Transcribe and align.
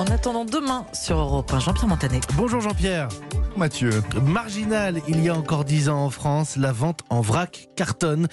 En 0.00 0.06
attendant 0.06 0.46
demain 0.46 0.86
sur 0.94 1.18
Europe 1.18 1.52
1, 1.52 1.60
Jean-Pierre 1.60 1.88
Montanet. 1.88 2.20
Bonjour 2.34 2.62
Jean-Pierre. 2.62 3.08
Mathieu. 3.56 3.90
Marginal, 4.24 5.02
il 5.08 5.22
y 5.22 5.28
a 5.28 5.34
encore 5.34 5.64
10 5.64 5.88
ans 5.88 6.04
en 6.04 6.10
France, 6.10 6.56
la 6.56 6.72
vente 6.72 7.00
en 7.10 7.20
vrac 7.20 7.68
cartonne. 7.76 8.28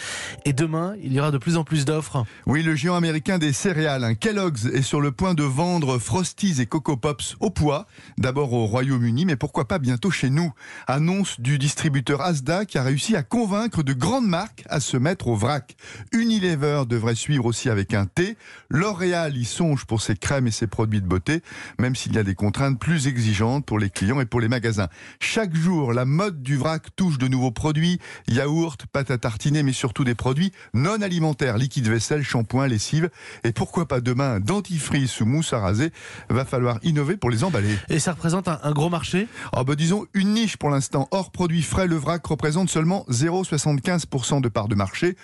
Et 0.45 0.53
demain, 0.53 0.95
il 1.03 1.11
y 1.11 1.19
aura 1.19 1.31
de 1.31 1.37
plus 1.37 1.57
en 1.57 1.63
plus 1.63 1.85
d'offres. 1.85 2.23
Oui, 2.45 2.63
le 2.63 2.75
géant 2.75 2.95
américain 2.95 3.37
des 3.37 3.51
céréales, 3.51 4.03
hein, 4.03 4.15
Kellogg's, 4.15 4.67
est 4.67 4.83
sur 4.83 5.01
le 5.01 5.11
point 5.11 5.33
de 5.33 5.43
vendre 5.43 5.97
Frosties 5.97 6.61
et 6.61 6.65
Coco 6.65 6.95
Pops 6.95 7.35
au 7.39 7.49
poids. 7.49 7.87
D'abord 8.17 8.53
au 8.53 8.65
Royaume-Uni, 8.67 9.25
mais 9.25 9.35
pourquoi 9.35 9.67
pas 9.67 9.79
bientôt 9.79 10.11
chez 10.11 10.29
nous? 10.29 10.53
Annonce 10.87 11.41
du 11.41 11.57
distributeur 11.57 12.21
Asda 12.21 12.65
qui 12.65 12.77
a 12.77 12.83
réussi 12.83 13.15
à 13.15 13.23
convaincre 13.23 13.83
de 13.83 13.93
grandes 13.93 14.27
marques 14.27 14.63
à 14.69 14.79
se 14.79 14.97
mettre 14.97 15.27
au 15.27 15.35
vrac. 15.35 15.75
Unilever 16.13 16.83
devrait 16.87 17.15
suivre 17.15 17.45
aussi 17.45 17.69
avec 17.69 17.93
un 17.93 18.05
T. 18.05 18.37
L'Oréal 18.69 19.35
y 19.35 19.45
songe 19.45 19.85
pour 19.85 20.01
ses 20.01 20.15
crèmes 20.15 20.47
et 20.47 20.51
ses 20.51 20.67
produits 20.67 21.01
de 21.01 21.07
beauté, 21.07 21.41
même 21.79 21.95
s'il 21.95 22.13
y 22.13 22.17
a 22.17 22.23
des 22.23 22.35
contraintes 22.35 22.79
plus 22.79 23.07
exigeantes 23.07 23.65
pour 23.65 23.79
les 23.79 23.89
clients 23.89 24.21
et 24.21 24.25
pour 24.25 24.41
les 24.41 24.47
magasins. 24.47 24.87
Chaque 25.19 25.55
jour, 25.55 25.93
la 25.93 26.05
mode 26.05 26.41
du 26.41 26.57
vrac 26.57 26.95
touche 26.95 27.17
de 27.17 27.27
nouveaux 27.27 27.51
produits, 27.51 27.99
yaourts, 28.27 28.77
pâte 28.91 29.11
à 29.11 29.17
tartiner, 29.17 29.63
mais 29.63 29.73
surtout 29.73 30.03
des 30.03 30.15
produits 30.15 30.51
non 30.73 31.01
alimentaires, 31.01 31.57
liquide 31.57 31.87
vaisselle, 31.87 32.23
shampoing, 32.23 32.67
lessive. 32.67 33.09
Et 33.43 33.51
pourquoi 33.51 33.87
pas 33.87 34.01
demain, 34.01 34.39
dentifrice 34.39 35.21
ou 35.21 35.25
mousse 35.25 35.53
à 35.53 35.59
raser 35.59 35.91
Va 36.29 36.45
falloir 36.45 36.79
innover 36.83 37.17
pour 37.17 37.29
les 37.29 37.43
emballer. 37.43 37.75
Et 37.89 37.99
ça 37.99 38.13
représente 38.13 38.47
un, 38.47 38.59
un 38.63 38.71
gros 38.71 38.89
marché? 38.89 39.27
Oh 39.55 39.63
bah 39.63 39.75
disons 39.75 40.05
une 40.13 40.33
niche 40.33 40.57
pour 40.57 40.69
l'instant. 40.69 41.07
Hors 41.11 41.31
produits 41.31 41.63
frais, 41.63 41.87
le 41.87 41.95
vrac 41.95 42.25
représente 42.25 42.69
seulement 42.69 43.05
0,75% 43.09 44.41
de 44.41 44.49
part 44.49 44.67
de 44.67 44.75
marché. 44.75 45.15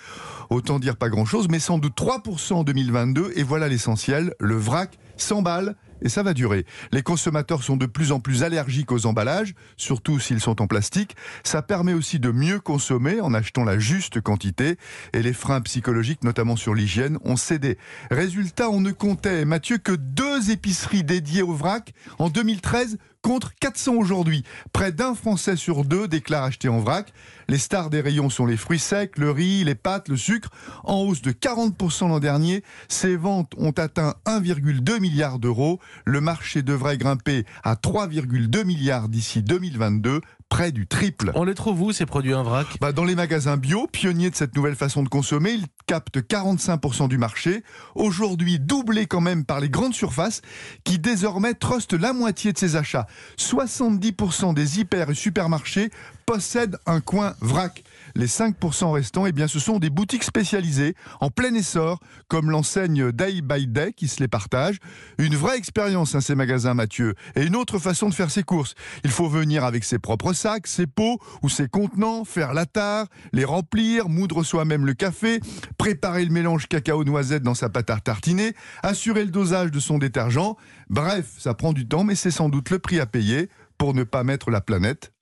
Autant 0.50 0.78
dire 0.78 0.96
pas 0.96 1.08
grand-chose, 1.08 1.48
mais 1.48 1.58
sans 1.58 1.78
doute 1.78 1.96
3% 1.96 2.54
en 2.54 2.64
2022. 2.64 3.32
Et 3.36 3.42
voilà 3.42 3.68
l'essentiel, 3.68 4.34
le 4.38 4.56
vrac 4.56 4.98
s'emballe 5.16 5.76
et 6.04 6.08
ça 6.08 6.22
va 6.22 6.34
durer. 6.34 6.64
Les 6.92 7.02
consommateurs 7.02 7.64
sont 7.64 7.76
de 7.76 7.86
plus 7.86 8.12
en 8.12 8.20
plus 8.20 8.44
allergiques 8.44 8.92
aux 8.92 9.06
emballages, 9.06 9.54
surtout 9.76 10.20
s'ils 10.20 10.40
sont 10.40 10.62
en 10.62 10.66
plastique. 10.66 11.16
Ça 11.42 11.62
permet 11.62 11.94
aussi 11.94 12.20
de 12.20 12.30
mieux 12.30 12.60
consommer 12.60 13.20
en 13.20 13.34
achetant 13.34 13.64
la 13.64 13.78
juste 13.78 14.20
quantité 14.20 14.76
et 15.12 15.22
les 15.22 15.32
freins 15.32 15.62
psychologiques, 15.62 16.22
notamment 16.22 16.56
sur 16.56 16.74
l'hygiène, 16.74 17.18
ont 17.24 17.36
cédé. 17.36 17.78
Résultat, 18.10 18.70
on 18.70 18.80
ne 18.80 18.92
comptait, 18.92 19.44
Mathieu, 19.44 19.78
que 19.78 19.92
deux 19.92 20.50
épiceries 20.50 21.04
dédiées 21.04 21.42
au 21.42 21.54
vrac 21.54 21.92
en 22.18 22.28
2013 22.28 22.98
contre 23.24 23.54
400 23.58 23.94
aujourd'hui. 23.94 24.44
Près 24.74 24.92
d'un 24.92 25.14
Français 25.14 25.56
sur 25.56 25.86
deux 25.86 26.06
déclare 26.08 26.44
acheter 26.44 26.68
en 26.68 26.78
vrac. 26.78 27.10
Les 27.48 27.56
stars 27.56 27.88
des 27.88 28.02
rayons 28.02 28.28
sont 28.28 28.44
les 28.44 28.58
fruits 28.58 28.78
secs, 28.78 29.16
le 29.16 29.30
riz, 29.30 29.64
les 29.64 29.74
pâtes, 29.74 30.10
le 30.10 30.18
sucre. 30.18 30.50
En 30.84 30.98
hausse 30.98 31.22
de 31.22 31.32
40% 31.32 32.08
l'an 32.08 32.20
dernier, 32.20 32.62
ces 32.88 33.16
ventes 33.16 33.52
ont 33.56 33.72
atteint 33.72 34.14
1,2 34.26 35.00
milliard 35.00 35.38
d'euros. 35.38 35.80
Le 36.04 36.20
marché 36.20 36.62
devrait 36.62 36.98
grimper 36.98 37.46
à 37.62 37.76
3,2 37.76 38.64
milliards 38.64 39.08
d'ici 39.08 39.42
2022 39.42 40.20
près 40.54 40.70
du 40.70 40.86
triple. 40.86 41.32
On 41.34 41.42
les 41.42 41.54
trouve 41.54 41.82
où 41.82 41.90
ces 41.90 42.06
produits 42.06 42.32
en 42.32 42.44
vrac? 42.44 42.68
Bah, 42.80 42.92
Dans 42.92 43.02
les 43.02 43.16
magasins 43.16 43.56
bio, 43.56 43.88
pionniers 43.88 44.30
de 44.30 44.36
cette 44.36 44.54
nouvelle 44.54 44.76
façon 44.76 45.02
de 45.02 45.08
consommer, 45.08 45.50
ils 45.50 45.66
captent 45.88 46.18
45% 46.18 47.08
du 47.08 47.18
marché. 47.18 47.64
Aujourd'hui, 47.96 48.60
doublé 48.60 49.06
quand 49.06 49.20
même 49.20 49.44
par 49.44 49.58
les 49.58 49.68
grandes 49.68 49.94
surfaces 49.94 50.42
qui 50.84 51.00
désormais 51.00 51.54
trustent 51.54 51.94
la 51.94 52.12
moitié 52.12 52.52
de 52.52 52.58
ses 52.58 52.76
achats. 52.76 53.08
70% 53.36 54.54
des 54.54 54.78
hyper 54.78 55.10
et 55.10 55.14
supermarchés 55.14 55.90
possèdent 56.26 56.78
un 56.86 57.00
coin 57.00 57.34
vrac. 57.40 57.84
Les 58.14 58.26
5% 58.26 58.92
restants, 58.92 59.26
eh 59.26 59.32
bien, 59.32 59.48
ce 59.48 59.58
sont 59.58 59.78
des 59.78 59.90
boutiques 59.90 60.24
spécialisées 60.24 60.94
en 61.20 61.30
plein 61.30 61.52
essor, 61.54 62.00
comme 62.28 62.50
l'enseigne 62.50 63.10
Day 63.12 63.40
by 63.42 63.66
Day 63.66 63.92
qui 63.92 64.08
se 64.08 64.20
les 64.20 64.28
partage. 64.28 64.78
Une 65.18 65.34
vraie 65.34 65.58
expérience, 65.58 66.14
hein, 66.14 66.20
ces 66.20 66.34
magasins, 66.34 66.74
Mathieu. 66.74 67.14
Et 67.34 67.44
une 67.44 67.56
autre 67.56 67.78
façon 67.78 68.08
de 68.08 68.14
faire 68.14 68.30
ses 68.30 68.42
courses. 68.42 68.74
Il 69.02 69.10
faut 69.10 69.28
venir 69.28 69.64
avec 69.64 69.84
ses 69.84 69.98
propres 69.98 70.32
sacs, 70.32 70.66
ses 70.66 70.86
pots 70.86 71.18
ou 71.42 71.48
ses 71.48 71.68
contenants, 71.68 72.24
faire 72.24 72.54
la 72.54 72.66
tare, 72.66 73.06
les 73.32 73.44
remplir, 73.44 74.08
moudre 74.08 74.44
soi-même 74.44 74.86
le 74.86 74.94
café, 74.94 75.40
préparer 75.78 76.24
le 76.24 76.32
mélange 76.32 76.68
cacao-noisette 76.68 77.42
dans 77.42 77.54
sa 77.54 77.68
pâte 77.68 77.90
à 77.90 77.98
tartiner, 77.98 78.54
assurer 78.82 79.24
le 79.24 79.30
dosage 79.30 79.70
de 79.70 79.80
son 79.80 79.98
détergent. 79.98 80.56
Bref, 80.88 81.26
ça 81.38 81.54
prend 81.54 81.72
du 81.72 81.88
temps, 81.88 82.04
mais 82.04 82.14
c'est 82.14 82.30
sans 82.30 82.48
doute 82.48 82.70
le 82.70 82.78
prix 82.78 83.00
à 83.00 83.06
payer 83.06 83.48
pour 83.78 83.94
ne 83.94 84.04
pas 84.04 84.24
mettre 84.24 84.50
la 84.50 84.60
planète 84.60 85.13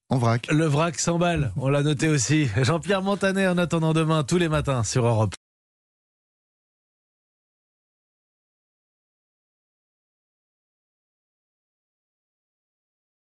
Le 0.51 0.67
vrac 0.67 0.99
s'emballe, 0.99 1.53
on 1.57 1.69
l'a 1.69 1.83
noté 1.83 2.09
aussi. 2.09 2.49
Jean-Pierre 2.61 3.03
Montanet 3.03 3.47
en 3.47 3.59
attendant 3.59 3.93
demain 3.93 4.25
tous 4.25 4.39
les 4.39 4.49
matins 4.49 4.85
sur 4.85 5.07
Europe. 5.07 5.35